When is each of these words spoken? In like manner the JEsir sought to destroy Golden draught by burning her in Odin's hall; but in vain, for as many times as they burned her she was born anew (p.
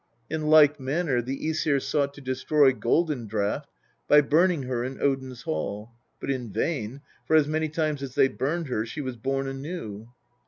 In 0.31 0.47
like 0.47 0.79
manner 0.79 1.21
the 1.21 1.37
JEsir 1.39 1.79
sought 1.79 2.15
to 2.15 2.21
destroy 2.21 2.73
Golden 2.73 3.27
draught 3.27 3.69
by 4.07 4.21
burning 4.21 4.63
her 4.63 4.83
in 4.83 4.99
Odin's 4.99 5.43
hall; 5.43 5.91
but 6.19 6.31
in 6.31 6.51
vain, 6.51 7.01
for 7.27 7.35
as 7.35 7.47
many 7.47 7.69
times 7.69 8.01
as 8.01 8.15
they 8.15 8.27
burned 8.27 8.65
her 8.67 8.83
she 8.83 9.01
was 9.01 9.15
born 9.15 9.47
anew 9.47 10.05
(p. 10.05 10.09